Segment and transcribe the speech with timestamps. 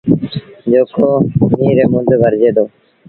[0.71, 1.07] جيڪو
[1.51, 2.65] ميݩهن ريٚ مند ڀرجي دو۔